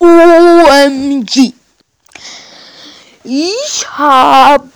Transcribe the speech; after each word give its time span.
OMG. 0.00 1.52
Ich 3.24 3.86
habe 3.90 4.70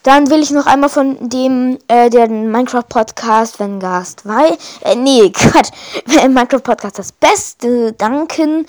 Dann 0.03 0.31
will 0.31 0.43
ich 0.43 0.51
noch 0.51 0.67
einmal 0.67 0.89
von 0.89 1.29
dem, 1.29 1.79
äh, 1.87 2.11
den 2.11 2.51
Minecraft 2.51 2.89
Podcast, 2.89 3.61
wenn 3.61 3.79
Gast 3.79 4.27
war, 4.27 4.47
äh, 4.83 4.97
nee, 4.97 5.31
Quatsch, 5.35 5.71
Minecraft 6.07 6.63
Podcast 6.63 6.99
das 6.99 7.13
Beste 7.13 7.93
danken. 7.93 8.67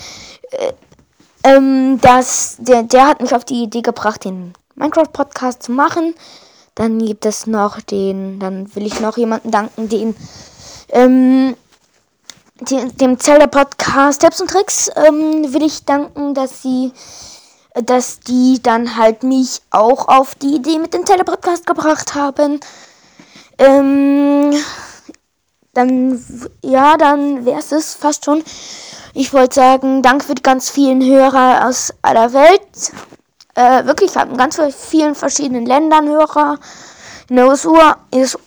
Äh, 0.51 0.73
ähm, 1.43 1.99
das, 2.01 2.57
der, 2.59 2.83
der 2.83 3.07
hat 3.07 3.21
mich 3.21 3.33
auf 3.33 3.45
die 3.45 3.63
Idee 3.63 3.81
gebracht, 3.81 4.25
den 4.25 4.53
Minecraft 4.75 5.11
Podcast 5.11 5.63
zu 5.63 5.71
machen. 5.71 6.13
Dann 6.79 6.97
gibt 7.05 7.25
es 7.25 7.45
noch 7.45 7.81
den, 7.81 8.39
dann 8.39 8.73
will 8.73 8.85
ich 8.85 9.01
noch 9.01 9.17
jemanden 9.17 9.51
danken, 9.51 9.89
den, 9.89 10.15
ähm, 10.87 11.57
den, 12.61 12.95
dem 12.95 13.19
Zelda 13.19 13.47
Podcast 13.47 14.21
Tipps 14.21 14.39
und 14.39 14.49
Tricks 14.49 14.89
ähm, 14.95 15.53
will 15.53 15.63
ich 15.63 15.83
danken, 15.83 16.33
dass 16.33 16.61
sie, 16.61 16.93
dass 17.73 18.21
die 18.21 18.61
dann 18.63 18.95
halt 18.95 19.23
mich 19.23 19.59
auch 19.71 20.07
auf 20.07 20.35
die 20.35 20.55
Idee 20.55 20.79
mit 20.79 20.93
dem 20.93 21.05
Zelda 21.05 21.25
Podcast 21.25 21.67
gebracht 21.67 22.15
haben. 22.15 22.61
Ähm, 23.57 24.53
dann, 25.73 26.23
ja, 26.63 26.95
dann 26.95 27.45
wäre 27.45 27.59
es 27.59 27.95
fast 27.95 28.23
schon. 28.23 28.41
Ich 29.13 29.33
wollte 29.33 29.55
sagen, 29.55 30.01
danke 30.01 30.23
für 30.23 30.35
die 30.35 30.43
ganz 30.43 30.69
vielen 30.69 31.03
Hörer 31.03 31.67
aus 31.67 31.93
aller 32.03 32.31
Welt. 32.31 32.61
Äh, 33.59 33.85
wirklich, 33.85 34.15
haben 34.15 34.37
ganz 34.37 34.57
vielen 34.73 35.15
verschiedenen 35.15 35.65
Ländern 35.65 36.07
Hörer. 36.07 36.57
In 37.27 37.35
den 37.35 37.45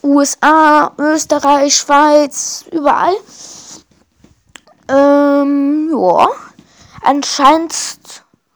USA, 0.01 0.91
Österreich, 0.97 1.75
Schweiz, 1.75 2.65
überall. 2.71 3.13
Ähm, 4.89 5.91
ja. 5.95 6.29
Anscheinend 7.03 7.75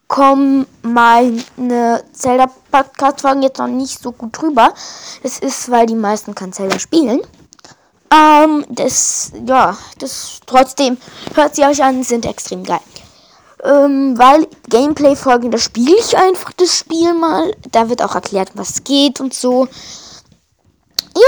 kommen 0.07 0.65
meine 0.81 2.03
Zelda-Podcast-Folgen 2.11 3.43
jetzt 3.43 3.59
noch 3.59 3.67
nicht 3.67 4.01
so 4.01 4.11
gut 4.11 4.41
drüber. 4.41 4.73
Das 5.21 5.37
ist, 5.37 5.69
weil 5.69 5.85
die 5.85 5.93
meisten 5.93 6.33
kein 6.33 6.53
Zelda 6.53 6.79
spielen. 6.79 7.21
Ähm, 8.11 8.65
das, 8.69 9.31
ja, 9.45 9.77
das 9.99 10.39
trotzdem 10.47 10.97
hört 11.35 11.53
sie 11.53 11.65
euch 11.65 11.83
an, 11.83 12.01
sind 12.01 12.25
extrem 12.25 12.63
geil. 12.63 12.79
Ähm, 13.63 14.17
weil 14.17 14.47
Gameplay-Folgen, 14.69 15.51
da 15.51 15.57
spiele 15.57 15.95
ich 15.97 16.17
einfach 16.17 16.51
das 16.53 16.77
Spiel 16.77 17.13
mal. 17.13 17.53
Da 17.71 17.89
wird 17.89 18.03
auch 18.03 18.15
erklärt, 18.15 18.51
was 18.53 18.83
geht 18.83 19.19
und 19.19 19.33
so. 19.33 19.67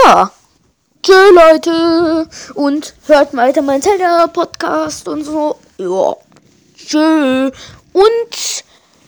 Ja. 0.06 0.31
Tschö, 1.01 1.31
Leute. 1.34 2.28
Und 2.53 2.94
hört 3.07 3.35
weiter 3.35 3.62
meinen 3.62 3.81
Zelda-Podcast 3.81 5.07
und 5.07 5.23
so. 5.23 5.57
Ja. 5.78 6.16
Tschö. 6.75 7.51
Und, 7.94 8.63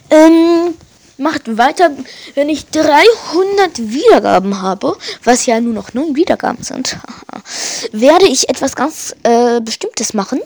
ähm, 0.10 0.74
macht 1.22 1.58
weiter, 1.58 1.92
wenn 2.36 2.50
ich 2.50 2.68
300 2.68 3.78
Wiedergaben 3.78 4.62
habe, 4.62 4.98
was 5.24 5.46
ja 5.46 5.62
nur 5.62 5.74
noch 5.74 5.94
9 5.94 6.16
Wiedergaben 6.16 6.64
sind, 6.64 6.98
werde 7.92 8.26
ich 8.26 8.50
etwas 8.50 8.76
ganz 8.76 9.16
äh, 9.24 9.62
Bestimmtes 9.62 10.14
machen. 10.14 10.42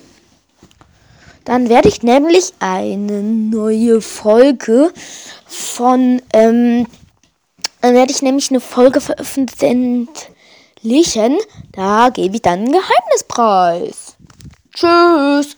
Dann 1.46 1.70
werde 1.70 1.88
ich 1.88 2.02
nämlich 2.02 2.54
eine 2.60 3.22
neue 3.22 4.02
Folge 4.02 4.92
von, 5.46 6.22
ähm, 6.34 6.88
dann 7.82 7.94
werde 7.94 8.12
ich 8.12 8.24
nämlich 8.24 8.50
eine 8.50 8.60
Folge 8.60 9.00
veröffentlichen. 9.00 10.10
Da 11.72 12.10
gebe 12.10 12.36
ich 12.36 12.42
dann 12.42 12.60
einen 12.60 12.72
Geheimnispreis. 12.72 14.16
Tschüss. 14.74 15.56